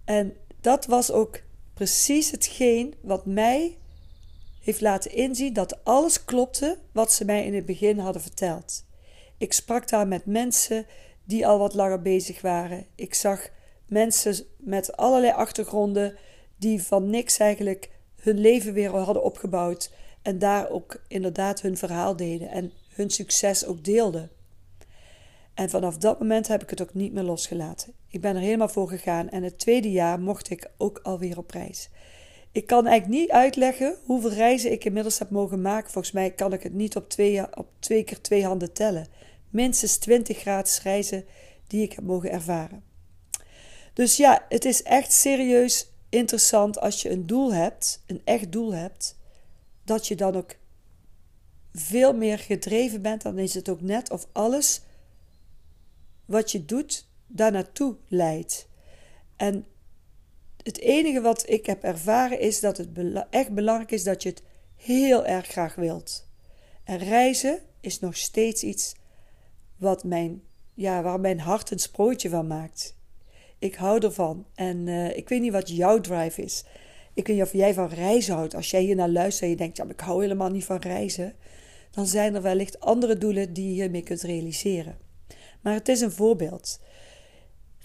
En 0.06 0.34
dat 0.62 0.86
was 0.86 1.12
ook 1.12 1.40
precies 1.74 2.32
hetgeen 2.32 2.94
wat 3.02 3.26
mij 3.26 3.78
heeft 4.64 4.82
laten 4.82 5.12
inzien 5.12 5.54
dat 5.54 5.84
alles 5.84 6.26
klopte 6.26 6.78
wat 6.92 7.12
ze 7.12 7.26
mij 7.26 7.46
in 7.46 7.54
het 7.54 7.66
begin 7.66 8.00
hadden 8.00 8.22
verteld. 8.22 8.86
Ik 9.38 9.54
sprak 9.54 9.90
daar 9.90 10.08
met 10.08 10.26
mensen 10.26 10.86
die 11.24 11.48
al 11.48 11.60
wat 11.60 11.74
langer 11.74 12.02
bezig 12.02 12.42
waren. 12.42 12.86
Ik 12.96 13.14
zag 13.14 13.50
mensen 13.86 14.36
met 14.58 14.98
allerlei 14.98 15.34
achtergronden 15.34 16.16
die 16.58 16.84
van 16.84 17.10
niks 17.10 17.38
eigenlijk 17.38 17.90
hun 18.16 18.40
leven 18.40 18.74
weer 18.74 18.90
hadden 18.90 19.24
opgebouwd 19.24 19.92
en 20.22 20.40
daar 20.40 20.70
ook 20.70 21.04
inderdaad 21.08 21.62
hun 21.62 21.78
verhaal 21.78 22.16
deden 22.16 22.50
en 22.50 22.72
hun 22.90 23.10
succes 23.10 23.66
ook 23.66 23.84
deelden. 23.84 24.30
En 25.54 25.70
vanaf 25.70 25.98
dat 25.98 26.20
moment 26.20 26.48
heb 26.48 26.64
ik 26.64 26.70
het 26.70 26.82
ook 26.82 26.94
niet 26.94 27.14
meer 27.14 27.24
losgelaten. 27.24 27.94
Ik 28.08 28.22
ben 28.22 28.36
er 28.36 28.42
helemaal 28.42 28.70
voor 28.70 28.88
gegaan 28.88 29.30
en 29.30 29.44
het 29.44 29.60
tweede 29.60 29.92
jaar 29.92 30.20
mocht 30.20 30.50
ik 30.50 30.72
ook 30.78 31.00
alweer 31.04 31.38
op 31.38 31.52
reis. 31.52 31.90
Ik 32.54 32.68
kan 32.68 32.88
eigenlijk 32.88 33.22
niet 33.22 33.32
uitleggen 33.32 33.98
hoeveel 34.04 34.32
reizen 34.32 34.72
ik 34.72 34.86
inmiddels 34.86 35.20
heb 35.20 35.30
mogen 35.30 35.62
maken. 35.62 35.92
Volgens 35.92 36.14
mij 36.14 36.32
kan 36.32 36.54
ik 36.54 36.64
het 36.64 36.74
niet 36.74 36.96
op 36.96 37.10
twee, 37.10 37.58
op 37.58 37.68
twee 37.80 38.04
keer 38.04 38.22
twee 38.22 38.46
handen 38.46 38.74
tellen. 38.74 39.08
Minstens 39.50 39.98
20 39.98 40.38
gratis 40.38 40.82
reizen 40.82 41.26
die 41.68 41.84
ik 41.84 41.94
heb 41.94 42.04
mogen 42.04 42.32
ervaren. 42.32 42.84
Dus 43.94 44.18
ja, 44.18 44.46
het 44.50 44.66
is 44.66 44.84
echt 44.84 45.12
serieus 45.12 45.92
interessant 46.10 46.80
als 46.80 47.02
je 47.02 47.10
een 47.10 47.26
doel 47.26 47.54
hebt, 47.54 48.04
een 48.08 48.22
echt 48.24 48.52
doel 48.52 48.74
hebt, 48.74 49.18
dat 49.84 50.08
je 50.08 50.16
dan 50.16 50.36
ook 50.36 50.56
veel 51.74 52.14
meer 52.14 52.40
gedreven 52.40 53.02
bent. 53.02 53.22
Dan 53.22 53.38
is 53.38 53.54
het 53.54 53.70
ook 53.70 53.82
net 53.82 54.12
of 54.12 54.28
alles 54.32 54.82
wat 56.26 56.52
je 56.52 56.66
doet 56.66 57.08
daar 57.28 57.52
naartoe 57.52 57.96
leidt. 58.08 58.68
En 59.36 59.66
het 60.64 60.80
enige 60.80 61.22
wat 61.22 61.50
ik 61.50 61.66
heb 61.66 61.84
ervaren 61.84 62.40
is 62.40 62.60
dat 62.60 62.78
het 62.78 62.90
echt 63.30 63.54
belangrijk 63.54 63.92
is 63.92 64.04
dat 64.04 64.24
je 64.24 64.30
het 64.30 64.44
heel 64.76 65.26
erg 65.26 65.48
graag 65.48 65.76
wilt. 65.76 66.28
En 66.84 66.98
reizen 66.98 67.60
is 67.80 68.00
nog 68.00 68.18
steeds 68.18 68.64
iets 68.64 68.96
wat 69.78 70.04
mijn, 70.04 70.42
ja, 70.74 71.02
waar 71.02 71.20
mijn 71.20 71.40
hart 71.40 71.72
een 71.72 71.80
sprootje 71.80 72.30
van 72.30 72.48
maakt. 72.48 72.96
Ik 73.60 73.76
hou 73.76 74.00
ervan. 74.00 74.46
En 74.56 74.88
uh, 74.88 75.18
ik 75.18 75.30
weet 75.30 75.42
niet 75.42 75.52
wat 75.52 75.70
jouw 75.70 76.00
drive 76.00 76.42
is. 76.42 76.64
Ik 77.14 77.28
weet 77.28 77.36
niet 77.36 77.46
of 77.46 77.54
jij 77.54 77.74
van 77.74 77.88
reizen 77.88 78.36
houdt. 78.36 78.56
Als 78.56 78.72
jij 78.72 78.82
hier 78.82 78.96
naar 78.96 79.10
luistert 79.10 79.44
en 79.44 79.50
je 79.50 79.56
denkt, 79.56 79.78
ja, 79.78 79.86
ik 79.90 80.00
hou 80.00 80.22
helemaal 80.22 80.50
niet 80.50 80.66
van 80.66 80.78
reizen. 80.78 81.36
Dan 81.92 82.08
zijn 82.08 82.36
er 82.36 82.42
wellicht 82.42 82.80
andere 82.80 83.18
doelen 83.18 83.54
die 83.54 83.68
je 83.68 83.74
hiermee 83.74 84.04
kunt 84.04 84.22
realiseren. 84.22 84.98
Maar 85.62 85.74
het 85.74 85.88
is 85.88 86.02
een 86.02 86.12
voorbeeld. 86.12 86.80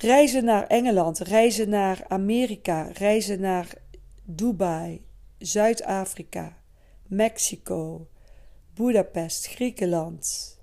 Reizen 0.00 0.44
naar 0.44 0.66
Engeland, 0.66 1.18
reizen 1.18 1.68
naar 1.68 2.04
Amerika, 2.08 2.90
reizen 2.92 3.40
naar 3.40 3.74
Dubai, 4.24 5.04
Zuid-Afrika, 5.38 6.56
Mexico, 7.06 8.08
Budapest, 8.74 9.46
Griekenland, 9.46 10.56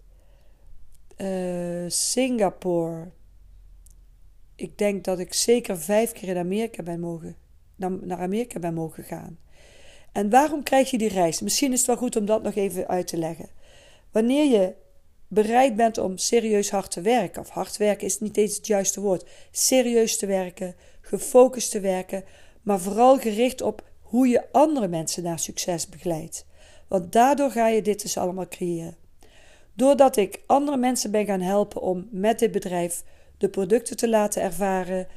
uh, 1.18 1.86
Singapore. 1.88 3.12
Ik 4.56 4.78
denk 4.78 5.04
dat 5.04 5.20
ik 5.20 5.34
zeker 5.34 5.78
vijf 5.80 6.12
keer 6.12 6.30
in 6.30 6.38
Amerika 6.38 6.84
ben 6.84 7.00
mogen, 7.00 7.36
naar 7.76 8.20
Amerika 8.20 8.60
ben 8.60 8.74
mogen 8.74 9.04
gaan. 9.04 9.40
En 10.12 10.30
waarom 10.30 10.64
krijg 10.64 10.92
je 10.92 10.98
die 10.98 11.10
reis? 11.10 11.42
Misschien 11.42 11.72
is 11.72 11.78
het 11.78 11.88
wel 11.88 11.98
goed 11.98 12.16
om 12.16 12.26
dat 12.26 12.44
nog 12.44 12.56
even 12.56 12.88
uit 12.88 13.08
te 13.08 13.18
leggen. 13.18 13.50
Wanneer 14.12 14.52
je 14.52 14.76
bereid 15.28 15.76
bent 15.76 15.98
om 15.98 16.18
serieus 16.18 16.70
hard 16.70 16.92
te 16.92 17.02
werken. 17.02 17.42
Of 17.42 17.50
hard 17.50 17.78
werken 17.78 18.08
is 18.08 18.20
niet 18.20 18.38
eens 18.38 18.56
het 18.56 18.68
juiste 18.68 19.02
woord. 19.02 19.26
Serieus 19.52 20.18
te 20.18 20.26
werken, 20.26 20.76
gefocust 21.02 21.72
te 21.72 21.80
werken, 21.80 22.24
maar 22.62 22.80
vooral 22.80 23.18
gericht 23.18 23.62
op 23.62 23.84
hoe 24.02 24.28
je 24.28 24.52
andere 24.52 24.88
mensen 24.88 25.24
naar 25.24 25.40
succes 25.40 25.90
begeleidt. 25.90 26.46
Want 26.88 27.12
daardoor 27.12 27.52
ga 27.52 27.68
je 27.68 27.82
dit 27.82 28.02
dus 28.02 28.18
allemaal 28.18 28.48
creëren. 28.48 28.96
Doordat 29.74 30.18
ik 30.18 30.42
andere 30.46 30.78
mensen 30.78 31.12
ben 31.12 31.26
gaan 31.26 31.42
helpen 31.42 31.82
om 31.82 32.08
met 32.12 32.40
dit 32.40 32.52
bedrijf 32.52 33.04
de 33.38 33.50
producten 33.50 33.98
te 33.98 34.10
laten 34.10 34.42
ervaren, 34.42 35.08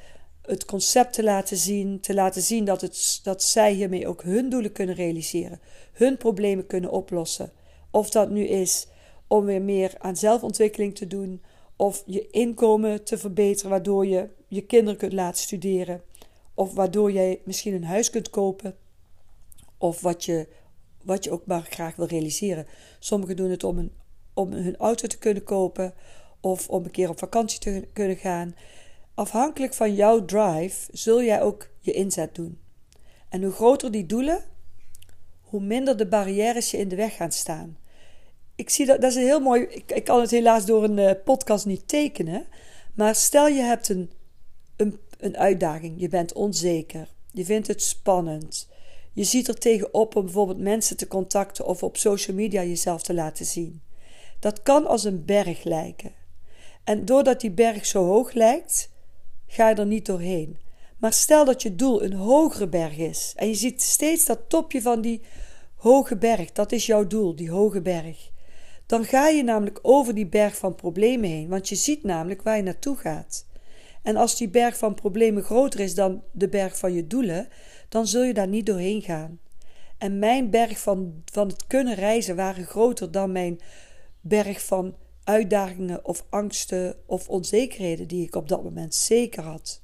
het 0.43 0.65
concept 0.65 1.13
te 1.13 1.23
laten 1.23 1.57
zien, 1.57 2.01
te 2.01 2.15
laten 2.15 2.43
zien 2.43 2.65
dat, 2.65 2.81
het, 2.81 3.21
dat 3.23 3.43
zij 3.43 3.73
hiermee 3.73 4.09
ook 4.09 4.23
hun 4.23 4.49
doelen 4.49 4.73
kunnen 4.73 4.95
realiseren, 4.95 5.61
hun 5.93 6.17
problemen 6.17 6.67
kunnen 6.67 6.91
oplossen. 6.91 7.53
Of 7.91 8.11
dat 8.11 8.31
nu 8.31 8.47
is 8.47 8.87
om 9.29 9.45
weer 9.45 9.63
meer 9.63 9.95
aan 9.99 10.17
zelfontwikkeling 10.17 10.95
te 10.95 11.07
doen, 11.07 11.43
of 11.77 12.03
je 12.07 12.31
inkomen 12.31 13.05
te 13.05 13.19
verbeteren, 13.19 13.71
waardoor 13.71 14.07
je 14.07 14.29
je 14.47 14.61
kinderen 14.61 14.99
kunt 14.99 15.13
laten 15.13 15.43
studeren, 15.43 16.03
of 16.55 16.75
waardoor 16.75 17.13
jij 17.13 17.41
misschien 17.45 17.75
een 17.75 17.85
huis 17.85 18.11
kunt 18.11 18.31
kopen, 18.31 18.77
of 19.79 20.01
wat 20.01 20.25
je, 20.25 20.49
wat 21.03 21.25
je 21.25 21.31
ook 21.31 21.47
maar 21.47 21.63
graag 21.63 21.97
wil 21.97 22.07
realiseren. 22.07 22.67
Sommigen 22.99 23.37
doen 23.37 23.51
het 23.51 23.65
om, 23.65 23.79
een, 23.79 23.93
om 24.35 24.53
hun 24.53 24.77
auto 24.77 25.07
te 25.07 25.19
kunnen 25.19 25.45
kopen, 25.45 25.95
of 26.41 26.69
om 26.69 26.85
een 26.85 26.91
keer 26.91 27.09
op 27.09 27.19
vakantie 27.19 27.61
te 27.61 27.89
kunnen 27.93 28.17
gaan. 28.17 28.55
Afhankelijk 29.15 29.75
van 29.75 29.95
jouw 29.95 30.25
drive 30.25 30.89
zul 30.93 31.23
jij 31.23 31.43
ook 31.43 31.69
je 31.81 31.93
inzet 31.93 32.35
doen. 32.35 32.59
En 33.29 33.43
hoe 33.43 33.53
groter 33.53 33.91
die 33.91 34.07
doelen, 34.07 34.45
hoe 35.41 35.61
minder 35.61 35.97
de 35.97 36.07
barrières 36.07 36.71
je 36.71 36.79
in 36.79 36.89
de 36.89 36.97
weg 36.97 37.17
gaan 37.17 37.33
staan. 37.33 37.79
Ik 38.59 38.71
zie 38.71 38.87
dat, 38.87 39.01
dat 39.01 39.11
is 39.11 39.17
een 39.17 39.23
heel 39.23 39.41
mooi. 39.41 39.63
Ik, 39.63 39.93
ik 39.93 40.05
kan 40.05 40.21
het 40.21 40.31
helaas 40.31 40.67
door 40.67 40.85
een 40.85 40.99
uh, 40.99 41.11
podcast 41.25 41.67
niet 41.67 41.89
tekenen. 41.89 42.47
Maar 42.95 43.15
stel 43.15 43.47
je 43.47 43.63
hebt 43.63 43.89
een, 43.89 44.11
een, 44.77 45.01
een 45.19 45.37
uitdaging. 45.37 46.01
Je 46.01 46.09
bent 46.09 46.33
onzeker. 46.33 47.09
Je 47.33 47.45
vindt 47.45 47.67
het 47.67 47.83
spannend. 47.83 48.69
Je 49.13 49.25
ziet 49.25 49.49
er 49.49 49.59
tegenop 49.59 50.17
om 50.17 50.25
bijvoorbeeld 50.25 50.59
mensen 50.59 50.97
te 50.97 51.07
contacten 51.07 51.67
of 51.67 51.83
op 51.83 51.97
social 51.97 52.37
media 52.37 52.63
jezelf 52.63 53.03
te 53.03 53.15
laten 53.15 53.47
zien. 53.47 53.83
Dat 54.39 54.63
kan 54.63 54.87
als 54.87 55.05
een 55.05 55.25
berg 55.25 55.65
lijken. 55.65 56.13
En 56.85 57.05
doordat 57.05 57.41
die 57.41 57.51
berg 57.51 57.87
zo 57.87 58.05
hoog 58.05 58.33
lijkt, 58.33 58.91
ga 59.47 59.69
je 59.69 59.75
er 59.75 59.87
niet 59.87 60.07
doorheen. 60.07 60.59
Maar 60.97 61.13
stel 61.13 61.45
dat 61.45 61.63
je 61.63 61.75
doel 61.75 62.03
een 62.03 62.13
hogere 62.13 62.69
berg 62.69 62.97
is 62.97 63.33
en 63.37 63.49
je 63.49 63.55
ziet 63.55 63.83
steeds 63.83 64.25
dat 64.25 64.49
topje 64.49 64.83
van 64.83 65.01
die 65.01 65.23
hoge 65.75 66.17
berg, 66.17 66.53
dat 66.53 66.73
is 66.73 66.87
jouw 66.87 67.07
doel, 67.07 67.37
die 67.37 67.51
hoge 67.51 67.81
berg. 67.81 68.31
Dan 68.89 69.05
ga 69.05 69.29
je 69.29 69.43
namelijk 69.43 69.79
over 69.83 70.15
die 70.15 70.27
berg 70.27 70.57
van 70.57 70.75
problemen 70.75 71.31
heen, 71.31 71.49
want 71.49 71.69
je 71.69 71.75
ziet 71.75 72.05
namelijk 72.05 72.43
waar 72.43 72.57
je 72.57 72.63
naartoe 72.63 72.97
gaat. 72.97 73.47
En 74.03 74.17
als 74.17 74.37
die 74.37 74.49
berg 74.49 74.79
van 74.79 74.95
problemen 74.95 75.43
groter 75.43 75.81
is 75.81 75.95
dan 75.95 76.23
de 76.33 76.49
berg 76.49 76.79
van 76.79 76.93
je 76.93 77.07
doelen, 77.07 77.49
dan 77.89 78.07
zul 78.07 78.23
je 78.23 78.35
daar 78.35 78.49
niet 78.49 78.67
doorheen 78.67 79.03
gaan. 79.03 79.41
En 79.99 80.19
mijn 80.19 80.51
berg 80.51 80.79
van, 80.79 81.23
van 81.25 81.49
het 81.49 81.67
kunnen 81.67 81.95
reizen 81.95 82.37
waren 82.37 82.65
groter 82.65 83.11
dan 83.11 83.33
mijn 83.33 83.61
berg 84.21 84.65
van 84.65 84.97
uitdagingen 85.25 86.05
of 86.05 86.25
angsten 86.29 86.97
of 87.07 87.29
onzekerheden 87.29 88.09
die 88.09 88.27
ik 88.27 88.35
op 88.35 88.49
dat 88.49 88.63
moment 88.63 88.95
zeker 88.95 89.43
had. 89.43 89.83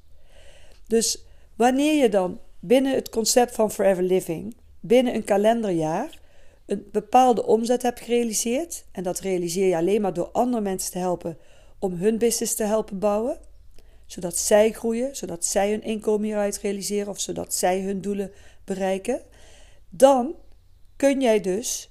Dus 0.87 1.25
wanneer 1.57 2.03
je 2.03 2.09
dan 2.09 2.41
binnen 2.61 2.95
het 2.95 3.09
concept 3.09 3.55
van 3.55 3.71
Forever 3.71 4.03
Living, 4.03 4.57
binnen 4.81 5.15
een 5.15 5.25
kalenderjaar, 5.25 6.23
een 6.67 6.89
bepaalde 6.93 7.47
omzet 7.47 7.83
hebt 7.83 8.01
gerealiseerd, 8.01 8.85
en 8.93 9.03
dat 9.03 9.21
realiseer 9.21 9.69
je 9.69 9.77
alleen 9.77 10.01
maar 10.01 10.13
door 10.13 10.31
andere 10.31 10.63
mensen 10.63 10.93
te 10.93 10.99
helpen 10.99 11.39
om 11.79 11.93
hun 11.93 12.19
business 12.19 12.55
te 12.55 12.65
helpen 12.65 12.99
bouwen, 12.99 13.39
zodat 14.07 14.39
zij 14.39 14.73
groeien, 14.73 15.17
zodat 15.17 15.45
zij 15.45 15.71
hun 15.71 15.83
inkomen 15.83 16.25
hieruit 16.25 16.59
realiseren 16.59 17.09
of 17.09 17.21
zodat 17.21 17.55
zij 17.55 17.81
hun 17.81 18.01
doelen 18.01 18.33
bereiken, 18.65 19.23
dan 19.89 20.35
kun 20.97 21.21
jij 21.21 21.41
dus 21.41 21.91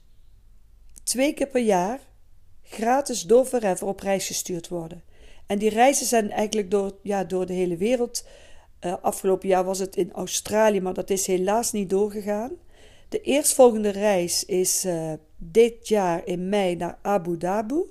twee 1.03 1.33
keer 1.33 1.47
per 1.47 1.61
jaar 1.61 1.99
gratis 2.63 3.21
door 3.21 3.45
Forever 3.45 3.87
op 3.87 3.99
reis 3.99 4.27
gestuurd 4.27 4.67
worden. 4.67 5.03
En 5.45 5.59
die 5.59 5.69
reizen 5.69 6.05
zijn 6.05 6.31
eigenlijk 6.31 6.71
door, 6.71 6.97
ja, 7.01 7.23
door 7.23 7.45
de 7.45 7.53
hele 7.53 7.77
wereld. 7.77 8.25
Uh, 8.81 8.95
afgelopen 9.01 9.47
jaar 9.47 9.63
was 9.63 9.79
het 9.79 9.95
in 9.95 10.11
Australië, 10.11 10.81
maar 10.81 10.93
dat 10.93 11.09
is 11.09 11.27
helaas 11.27 11.71
niet 11.71 11.89
doorgegaan. 11.89 12.51
De 13.13 13.21
eerstvolgende 13.21 13.89
reis 13.89 14.45
is 14.45 14.85
uh, 14.85 15.13
dit 15.37 15.87
jaar 15.87 16.25
in 16.25 16.49
mei 16.49 16.75
naar 16.75 16.97
Abu 17.01 17.37
Dhabi. 17.37 17.83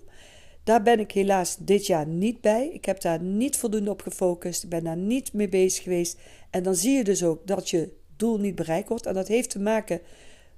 Daar 0.64 0.82
ben 0.82 1.00
ik 1.00 1.12
helaas 1.12 1.56
dit 1.56 1.86
jaar 1.86 2.06
niet 2.06 2.40
bij. 2.40 2.68
Ik 2.68 2.84
heb 2.84 3.00
daar 3.00 3.20
niet 3.20 3.56
voldoende 3.56 3.90
op 3.90 4.02
gefocust. 4.02 4.62
Ik 4.62 4.68
ben 4.68 4.84
daar 4.84 4.96
niet 4.96 5.32
mee 5.32 5.48
bezig 5.48 5.82
geweest. 5.82 6.18
En 6.50 6.62
dan 6.62 6.74
zie 6.74 6.96
je 6.96 7.04
dus 7.04 7.24
ook 7.24 7.46
dat 7.46 7.70
je 7.70 7.92
doel 8.16 8.38
niet 8.38 8.54
bereikt 8.54 8.88
wordt. 8.88 9.06
En 9.06 9.14
dat 9.14 9.28
heeft 9.28 9.50
te 9.50 9.60
maken 9.60 10.00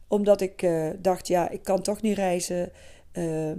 omdat 0.09 0.41
ik 0.41 0.63
uh, 0.63 0.91
dacht, 0.99 1.29
ja, 1.29 1.49
ik 1.49 1.63
kan 1.63 1.83
toch 1.83 2.03
niet 2.03 2.17
reizen. 2.17 2.73
Uh, 3.13 3.53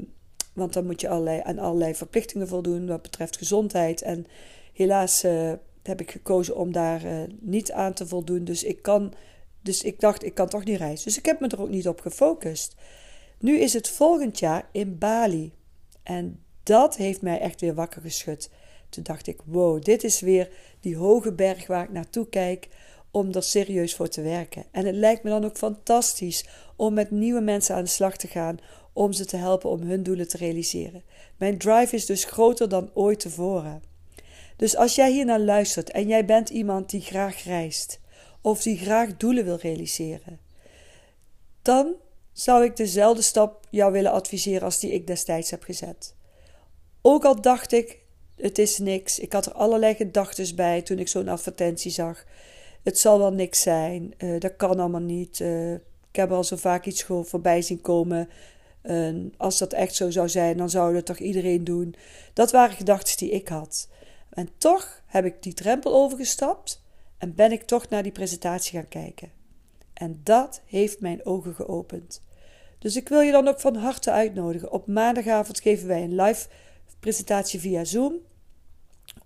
want 0.53 0.73
dan 0.73 0.85
moet 0.85 1.01
je 1.01 1.09
allerlei, 1.09 1.41
aan 1.43 1.59
allerlei 1.59 1.95
verplichtingen 1.95 2.47
voldoen 2.47 2.87
wat 2.87 3.01
betreft 3.01 3.37
gezondheid. 3.37 4.01
En 4.01 4.25
helaas 4.73 5.23
uh, 5.23 5.51
heb 5.83 6.01
ik 6.01 6.11
gekozen 6.11 6.55
om 6.55 6.71
daar 6.71 7.27
niet 7.39 7.71
aan 7.71 7.93
te 7.93 8.07
voldoen. 8.07 8.43
Dus 8.43 8.63
ik, 8.63 8.81
kan, 8.81 9.13
dus 9.65 9.83
ik 9.83 9.99
dacht, 9.99 10.23
ik 10.23 10.33
kan 10.33 10.47
toch 10.47 10.63
niet 10.63 10.77
reizen. 10.77 11.05
Dus 11.05 11.17
ik 11.17 11.25
heb 11.25 11.39
me 11.39 11.47
er 11.47 11.61
ook 11.61 11.69
niet 11.69 11.87
op 11.87 12.01
gefocust. 12.01 12.75
Nu 13.39 13.59
is 13.59 13.73
het 13.73 13.89
volgend 13.89 14.39
jaar 14.39 14.69
in 14.71 14.97
Bali. 14.97 15.53
En 16.03 16.43
dat 16.63 16.95
heeft 16.95 17.21
mij 17.21 17.39
echt 17.39 17.61
weer 17.61 17.73
wakker 17.73 18.01
geschud. 18.01 18.49
Toen 18.89 19.03
dacht 19.03 19.27
ik, 19.27 19.39
wow, 19.45 19.83
dit 19.83 20.03
is 20.03 20.19
weer 20.19 20.49
die 20.79 20.97
hoge 20.97 21.33
berg 21.33 21.67
waar 21.67 21.83
ik 21.83 21.91
naartoe 21.91 22.29
kijk 22.29 22.67
om 23.11 23.33
er 23.33 23.43
serieus 23.43 23.95
voor 23.95 24.07
te 24.07 24.21
werken. 24.21 24.65
En 24.71 24.85
het 24.85 24.95
lijkt 24.95 25.23
me 25.23 25.29
dan 25.29 25.45
ook 25.45 25.57
fantastisch 25.57 26.45
om 26.75 26.93
met 26.93 27.11
nieuwe 27.11 27.41
mensen 27.41 27.75
aan 27.75 27.83
de 27.83 27.89
slag 27.89 28.17
te 28.17 28.27
gaan, 28.27 28.57
om 28.93 29.13
ze 29.13 29.25
te 29.25 29.37
helpen 29.37 29.69
om 29.69 29.81
hun 29.81 30.03
doelen 30.03 30.27
te 30.27 30.37
realiseren. 30.37 31.03
Mijn 31.37 31.57
drive 31.57 31.95
is 31.95 32.05
dus 32.05 32.23
groter 32.23 32.69
dan 32.69 32.89
ooit 32.93 33.19
tevoren. 33.19 33.83
Dus 34.55 34.75
als 34.75 34.95
jij 34.95 35.11
hier 35.11 35.25
naar 35.25 35.39
luistert 35.39 35.91
en 35.91 36.07
jij 36.07 36.25
bent 36.25 36.49
iemand 36.49 36.89
die 36.89 37.01
graag 37.01 37.43
reist 37.43 38.03
of 38.45 38.61
die 38.61 38.77
graag 38.77 39.17
doelen 39.17 39.45
wil 39.45 39.57
realiseren, 39.61 40.39
dan 41.61 41.93
zou 42.31 42.63
ik 42.63 42.75
dezelfde 42.75 43.21
stap 43.21 43.67
jou 43.69 43.91
willen 43.91 44.11
adviseren 44.11 44.61
als 44.61 44.79
die 44.79 44.91
ik 44.91 45.07
destijds 45.07 45.51
heb 45.51 45.63
gezet. 45.63 46.15
Ook 47.01 47.25
al 47.25 47.41
dacht 47.41 47.71
ik, 47.71 47.99
het 48.35 48.57
is 48.57 48.77
niks. 48.77 49.19
Ik 49.19 49.33
had 49.33 49.45
er 49.45 49.51
allerlei 49.51 49.95
gedachten 49.95 50.55
bij 50.55 50.81
toen 50.81 50.99
ik 50.99 51.07
zo'n 51.07 51.27
advertentie 51.27 51.91
zag. 51.91 52.25
Het 52.83 52.99
zal 52.99 53.19
wel 53.19 53.31
niks 53.31 53.61
zijn. 53.61 54.13
Uh, 54.17 54.39
dat 54.39 54.55
kan 54.55 54.79
allemaal 54.79 55.01
niet. 55.01 55.39
Uh, 55.39 55.73
ik 55.73 56.15
heb 56.15 56.31
al 56.31 56.43
zo 56.43 56.55
vaak 56.55 56.85
iets 56.85 57.03
voorbij 57.03 57.61
zien 57.61 57.81
komen. 57.81 58.29
En 58.81 59.33
als 59.37 59.57
dat 59.57 59.73
echt 59.73 59.95
zo 59.95 60.09
zou 60.09 60.29
zijn, 60.29 60.57
dan 60.57 60.69
zou 60.69 60.93
dat 60.93 61.05
toch 61.05 61.19
iedereen 61.19 61.63
doen. 61.63 61.95
Dat 62.33 62.51
waren 62.51 62.75
gedachten 62.75 63.17
die 63.17 63.31
ik 63.31 63.47
had. 63.47 63.87
En 64.29 64.49
toch 64.57 65.01
heb 65.05 65.25
ik 65.25 65.43
die 65.43 65.53
drempel 65.53 65.93
overgestapt 65.93 66.83
en 67.25 67.35
ben 67.35 67.51
ik 67.51 67.63
toch 67.63 67.89
naar 67.89 68.03
die 68.03 68.11
presentatie 68.11 68.79
gaan 68.79 68.87
kijken. 68.87 69.31
En 69.93 70.21
dat 70.23 70.61
heeft 70.65 70.99
mijn 70.99 71.25
ogen 71.25 71.55
geopend. 71.55 72.21
Dus 72.79 72.95
ik 72.95 73.09
wil 73.09 73.19
je 73.21 73.31
dan 73.31 73.47
ook 73.47 73.59
van 73.59 73.75
harte 73.75 74.11
uitnodigen. 74.11 74.71
Op 74.71 74.87
maandagavond 74.87 75.59
geven 75.59 75.87
wij 75.87 76.03
een 76.03 76.15
live 76.15 76.47
presentatie 76.99 77.59
via 77.59 77.83
Zoom. 77.83 78.13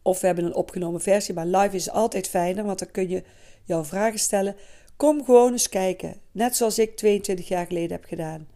Of 0.02 0.20
we 0.20 0.26
hebben 0.26 0.46
een 0.46 0.56
opgenomen 0.56 1.02
versie, 1.02 1.34
maar 1.34 1.46
live 1.46 1.76
is 1.76 1.90
altijd 1.90 2.28
fijner, 2.28 2.64
want 2.64 2.80
dan 2.80 2.92
kun 2.92 3.10
je 3.10 3.24
jouw 3.64 3.84
vragen 3.84 4.20
stellen. 4.20 4.56
Kom 4.96 5.26
gewoon 5.26 5.52
eens 5.52 5.70
kijken, 5.70 6.22
net 6.32 6.56
zoals 6.56 6.80
ik 6.80 6.96
22 6.96 7.48
jaar 7.48 7.66
geleden 7.66 7.92
heb 7.92 8.06
gedaan. 8.06 8.48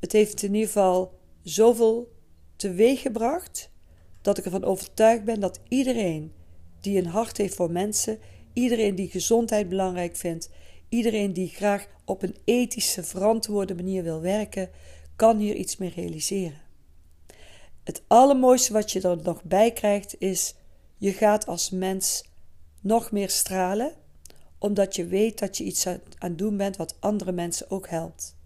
Het 0.00 0.12
heeft 0.12 0.42
in 0.42 0.54
ieder 0.54 0.66
geval 0.66 1.12
zoveel 1.42 2.12
teweeg 2.56 3.00
gebracht 3.00 3.70
dat 4.22 4.38
ik 4.38 4.44
ervan 4.44 4.64
overtuigd 4.64 5.24
ben 5.24 5.40
dat 5.40 5.60
iedereen 5.68 6.32
die 6.80 6.98
een 6.98 7.06
hart 7.06 7.36
heeft 7.36 7.54
voor 7.54 7.70
mensen, 7.70 8.18
iedereen 8.58 8.94
die 8.94 9.10
gezondheid 9.10 9.68
belangrijk 9.68 10.16
vindt, 10.16 10.50
iedereen 10.88 11.32
die 11.32 11.48
graag 11.48 11.86
op 12.04 12.22
een 12.22 12.36
ethische, 12.44 13.02
verantwoorde 13.02 13.74
manier 13.74 14.02
wil 14.02 14.20
werken, 14.20 14.70
kan 15.16 15.38
hier 15.38 15.54
iets 15.54 15.76
mee 15.76 15.92
realiseren. 15.94 16.60
Het 17.84 18.02
allermooiste 18.06 18.72
wat 18.72 18.92
je 18.92 19.00
er 19.00 19.22
nog 19.22 19.42
bij 19.42 19.72
krijgt 19.72 20.14
is: 20.18 20.54
je 20.96 21.12
gaat 21.12 21.46
als 21.46 21.70
mens 21.70 22.24
nog 22.80 23.10
meer 23.10 23.30
stralen, 23.30 23.92
omdat 24.58 24.96
je 24.96 25.06
weet 25.06 25.38
dat 25.38 25.56
je 25.56 25.64
iets 25.64 25.86
aan 25.86 26.00
het 26.18 26.38
doen 26.38 26.56
bent 26.56 26.76
wat 26.76 26.96
andere 27.00 27.32
mensen 27.32 27.70
ook 27.70 27.88
helpt. 27.88 28.36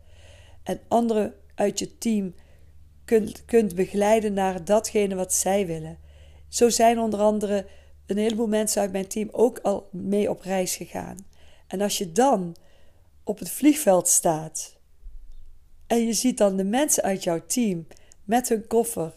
En 0.63 0.81
andere 0.89 1.35
uit 1.55 1.79
je 1.79 1.99
team 1.99 2.35
kunt, 3.05 3.45
kunt 3.45 3.75
begeleiden 3.75 4.33
naar 4.33 4.65
datgene 4.65 5.15
wat 5.15 5.33
zij 5.33 5.67
willen. 5.67 5.99
Zo 6.49 6.69
zijn 6.69 6.99
onder 6.99 7.21
andere 7.21 7.67
een 8.13 8.23
heleboel 8.23 8.47
mensen 8.47 8.81
uit 8.81 8.93
mijn 8.93 9.07
team 9.07 9.29
ook 9.33 9.59
al 9.59 9.89
mee 9.91 10.31
op 10.31 10.41
reis 10.41 10.77
gegaan. 10.77 11.17
En 11.67 11.81
als 11.81 11.99
je 11.99 12.13
dan 12.13 12.57
op 13.25 13.39
het 13.39 13.51
vliegveld 13.51 14.09
staat 14.09 14.77
en 15.87 16.07
je 16.07 16.13
ziet 16.13 16.39
dan 16.39 16.57
de 16.57 16.65
mensen 16.65 17.03
uit 17.03 17.23
jouw 17.23 17.47
team 17.47 17.87
met 18.25 18.49
hun 18.49 18.67
koffer, 18.67 19.13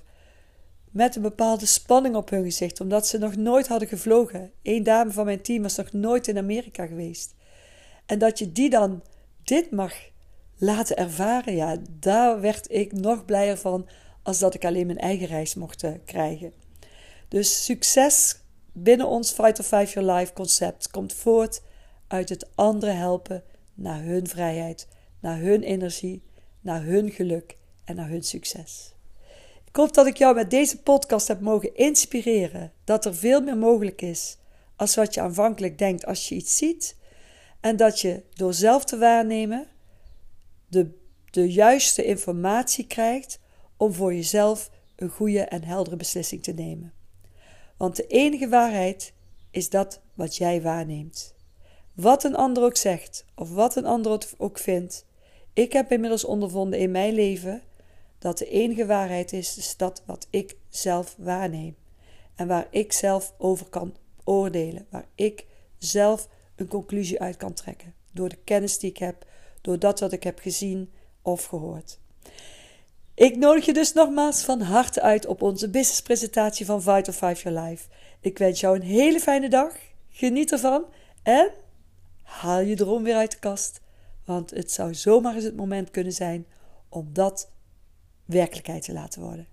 met 0.92 1.16
een 1.16 1.22
bepaalde 1.22 1.66
spanning 1.66 2.16
op 2.16 2.30
hun 2.30 2.44
gezicht, 2.44 2.80
omdat 2.80 3.08
ze 3.08 3.18
nog 3.18 3.36
nooit 3.36 3.68
hadden 3.68 3.88
gevlogen. 3.88 4.52
Eén 4.64 4.84
dame 4.84 5.12
van 5.12 5.26
mijn 5.26 5.42
team 5.42 5.62
was 5.62 5.76
nog 5.76 5.92
nooit 5.92 6.28
in 6.28 6.38
Amerika 6.38 6.86
geweest. 6.86 7.34
En 8.06 8.20
dat 8.20 8.40
je 8.40 8.52
die 8.52 8.70
dan 8.70 9.04
dit 9.44 9.72
mag 9.72 9.94
laten 10.58 10.98
ervaren, 10.98 11.56
ja, 11.56 11.78
daar 12.00 12.42
werd 12.42 12.72
ik 12.72 12.92
nog 12.92 13.26
blijer 13.26 13.58
van 13.58 13.88
als 14.24 14.40
dat 14.40 14.54
ik 14.54 14.66
alleen 14.66 14.86
mijn 14.86 15.00
eigen 15.00 15.28
reis 15.28 15.56
mocht 15.56 15.84
eh, 15.84 15.92
krijgen. 16.06 16.54
Dus 17.28 17.66
succes 17.66 18.40
binnen 18.78 19.08
ons 19.08 19.32
Fight 19.32 19.60
of 19.60 19.66
Five 19.66 19.94
Your 19.94 20.12
Life 20.12 20.34
concept 20.34 20.92
komt 20.92 21.14
voort 21.14 21.62
uit 22.08 22.30
het 22.30 22.48
anderen 22.56 22.98
helpen 22.98 23.44
naar 23.74 24.04
hun 24.04 24.28
vrijheid, 24.28 24.88
naar 25.20 25.40
hun 25.40 25.64
energie, 25.64 26.24
naar 26.62 26.84
hun 26.84 27.12
geluk 27.12 27.58
en 27.86 27.96
naar 27.96 28.10
hun 28.10 28.24
succes. 28.24 28.94
Ik 29.66 29.76
hoop 29.76 29.94
dat 29.94 30.08
ik 30.08 30.18
jou 30.18 30.36
met 30.36 30.50
deze 30.50 30.82
podcast 30.82 31.28
heb 31.28 31.42
mogen 31.42 31.76
inspireren 31.76 32.72
dat 32.84 33.06
er 33.06 33.16
veel 33.16 33.42
meer 33.42 33.58
mogelijk 33.58 34.02
is 34.02 34.38
als 34.76 34.96
wat 34.96 35.14
je 35.14 35.22
aanvankelijk 35.22 35.78
denkt 35.78 36.06
als 36.06 36.30
je 36.30 36.36
iets 36.36 36.58
ziet 36.58 36.96
en 37.60 37.76
dat 37.76 38.00
je 38.00 38.24
door 38.34 38.54
zelf 38.54 38.86
te 38.86 38.98
waarnemen 38.98 39.68
de, 40.68 40.90
de 41.30 41.52
juiste 41.52 42.06
informatie 42.06 42.88
krijgt 42.88 43.40
om 43.78 43.94
voor 43.94 44.14
jezelf 44.14 44.72
een 44.96 45.10
goede 45.10 45.42
en 45.42 45.64
heldere 45.64 45.96
beslissing 45.96 46.44
te 46.44 46.54
nemen. 46.54 46.94
Want 47.78 47.96
de 47.96 48.08
enige 48.08 48.50
waarheid 48.50 49.14
is 49.52 49.70
dat 49.70 50.02
wat 50.14 50.36
jij 50.36 50.62
waarneemt. 50.62 51.36
Wat 51.94 52.24
een 52.24 52.36
ander 52.36 52.64
ook 52.64 52.78
zegt, 52.78 53.26
of 53.36 53.52
wat 53.54 53.76
een 53.76 53.86
ander 53.86 54.34
ook 54.38 54.58
vindt, 54.58 55.06
ik 55.54 55.74
heb 55.74 55.92
inmiddels 55.92 56.26
ondervonden 56.26 56.80
in 56.80 56.92
mijn 56.92 57.14
leven 57.14 57.62
dat 58.20 58.38
de 58.38 58.50
enige 58.50 58.86
waarheid 58.86 59.34
is, 59.34 59.58
is 59.58 59.78
dat 59.78 60.04
wat 60.06 60.28
ik 60.30 60.56
zelf 60.70 61.16
waarneem. 61.18 61.76
En 62.36 62.48
waar 62.48 62.68
ik 62.70 62.92
zelf 62.92 63.34
over 63.38 63.66
kan 63.66 63.96
oordelen, 64.24 64.88
waar 64.90 65.08
ik 65.16 65.46
zelf 65.78 66.30
een 66.56 66.68
conclusie 66.68 67.22
uit 67.22 67.38
kan 67.38 67.54
trekken. 67.54 67.94
Door 68.12 68.30
de 68.30 68.40
kennis 68.44 68.80
die 68.80 68.90
ik 68.90 68.98
heb, 68.98 69.26
door 69.62 69.80
dat 69.80 70.00
wat 70.00 70.12
ik 70.12 70.24
heb 70.24 70.40
gezien 70.40 70.92
of 71.22 71.46
gehoord. 71.46 72.00
Ik 73.16 73.38
nodig 73.38 73.66
je 73.66 73.74
dus 73.74 73.94
nogmaals 73.94 74.44
van 74.44 74.62
harte 74.62 75.02
uit 75.02 75.26
op 75.26 75.42
onze 75.42 75.70
businesspresentatie 75.70 76.66
van 76.66 76.82
Vital 76.82 77.14
Five 77.14 77.50
Your 77.50 77.62
Life. 77.62 77.88
Ik 78.20 78.38
wens 78.38 78.60
jou 78.60 78.76
een 78.76 78.82
hele 78.82 79.20
fijne 79.20 79.50
dag. 79.50 79.74
Geniet 80.10 80.52
ervan 80.52 80.86
en 81.24 81.52
haal 82.24 82.60
je 82.60 82.76
droom 82.76 83.04
weer 83.04 83.16
uit 83.16 83.32
de 83.32 83.40
kast. 83.40 83.82
Want 84.26 84.52
het 84.52 84.72
zou 84.72 84.94
zomaar 84.94 85.36
eens 85.36 85.44
het 85.44 85.56
moment 85.56 85.92
kunnen 85.92 86.14
zijn 86.14 86.46
om 86.90 87.10
dat 87.14 87.50
werkelijkheid 88.26 88.84
te 88.84 88.94
laten 88.94 89.22
worden. 89.22 89.48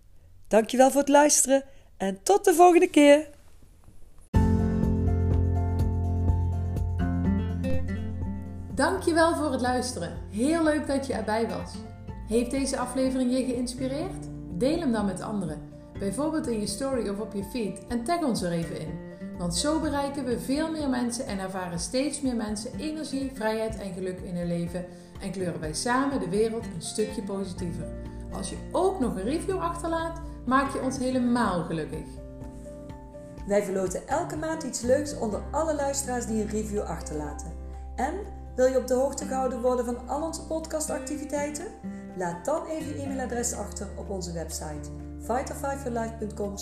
Dankjewel 0.49 0.91
voor 0.91 1.01
het 1.01 1.09
luisteren 1.09 1.65
en 1.97 2.23
tot 2.23 2.45
de 2.45 2.55
volgende 2.55 2.91
keer. 2.91 3.29
Dankjewel 8.75 9.35
voor 9.35 9.53
het 9.53 9.61
luisteren. 9.61 10.19
Heel 10.31 10.63
leuk 10.65 10.87
dat 10.87 11.07
je 11.07 11.13
erbij 11.13 11.49
was. 11.49 11.92
Heeft 12.29 12.51
deze 12.51 12.79
aflevering 12.79 13.31
je 13.31 13.45
geïnspireerd? 13.45 14.29
Deel 14.51 14.79
hem 14.79 14.93
dan 14.93 15.07
met 15.07 15.21
anderen. 15.21 15.59
Bijvoorbeeld 15.99 16.47
in 16.47 16.61
je 16.61 16.67
story 16.67 17.09
of 17.09 17.21
op 17.21 17.33
je 17.35 17.45
feed 17.45 17.87
en 17.89 18.05
tag 18.05 18.23
ons 18.23 18.43
er 18.43 18.53
even 18.53 18.81
in. 18.81 18.99
Want 19.39 19.57
zo 19.57 19.81
bereiken 19.81 20.25
we 20.25 20.41
veel 20.41 20.71
meer 20.71 20.89
mensen 20.89 21.27
en 21.27 21.39
ervaren 21.39 21.79
steeds 21.79 22.21
meer 22.21 22.37
mensen 22.37 22.79
energie, 22.79 23.31
vrijheid 23.35 23.79
en 23.79 23.93
geluk 23.93 24.21
in 24.21 24.37
hun 24.37 24.47
leven 24.47 24.85
en 25.21 25.31
kleuren 25.31 25.61
wij 25.61 25.73
samen 25.73 26.21
de 26.21 26.29
wereld 26.29 26.65
een 26.65 26.83
stukje 26.83 27.23
positiever. 27.23 27.87
Als 28.33 28.51
je 28.51 28.57
ook 28.73 29.01
nog 29.01 29.15
een 29.15 29.23
review 29.23 29.59
achterlaat, 29.59 30.21
maak 30.47 30.73
je 30.73 30.83
ons 30.83 30.99
helemaal 30.99 31.65
gelukkig. 31.65 32.07
Wij 33.47 33.63
verloten 33.63 34.09
elke 34.09 34.37
maand 34.37 34.63
iets 34.63 34.81
leuks 34.81 35.19
onder 35.19 35.43
alle 35.51 35.75
luisteraars 35.75 36.27
die 36.27 36.43
een 36.43 36.49
review 36.49 36.81
achterlaten. 36.81 37.53
En 37.97 38.15
wil 38.57 38.67
je 38.67 38.79
op 38.79 38.87
de 38.87 38.95
hoogte 38.95 39.25
gehouden 39.25 39.61
worden 39.61 39.85
van 39.85 40.09
al 40.09 40.23
onze 40.23 40.47
podcastactiviteiten? 40.47 41.67
Laat 42.17 42.45
dan 42.45 42.67
even 42.67 42.97
je 42.97 43.03
e-mailadres 43.03 43.53
achter 43.53 43.89
op 43.97 44.11
onze 44.11 44.33
website 44.33 44.91
fighterfiveyourlife.com 45.21 46.55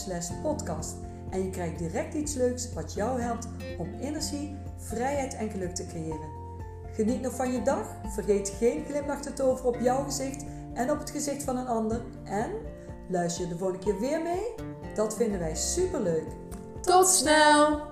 podcast 0.42 0.94
en 1.30 1.42
je 1.42 1.50
krijgt 1.50 1.78
direct 1.78 2.14
iets 2.14 2.34
leuks 2.34 2.72
wat 2.72 2.92
jou 2.92 3.20
helpt 3.20 3.48
om 3.78 3.94
energie, 4.00 4.56
vrijheid 4.76 5.34
en 5.34 5.50
geluk 5.50 5.74
te 5.74 5.86
creëren. 5.86 6.38
Geniet 6.92 7.20
nog 7.20 7.34
van 7.34 7.52
je 7.52 7.62
dag, 7.62 7.86
vergeet 8.08 8.48
geen 8.58 8.84
glimlach 8.84 9.20
te 9.20 9.32
toveren 9.32 9.74
op 9.74 9.80
jouw 9.80 10.04
gezicht 10.04 10.44
en 10.74 10.90
op 10.90 10.98
het 10.98 11.10
gezicht 11.10 11.42
van 11.42 11.56
een 11.56 11.66
ander 11.66 12.02
en 12.24 12.50
luister 13.08 13.44
je 13.44 13.50
de 13.50 13.58
volgende 13.58 13.84
keer 13.84 14.00
weer 14.00 14.22
mee? 14.22 14.54
Dat 14.94 15.16
vinden 15.16 15.38
wij 15.38 15.54
super 15.54 16.00
leuk. 16.00 16.26
Tot 16.80 17.08
snel! 17.08 17.88